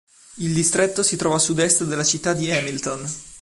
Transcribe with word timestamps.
Il 0.37 0.55
Distretto 0.55 1.03
si 1.03 1.15
trova 1.15 1.35
a 1.35 1.37
sudest 1.37 1.83
della 1.83 2.03
città 2.03 2.33
di 2.33 2.49
Hamilton. 2.51 3.07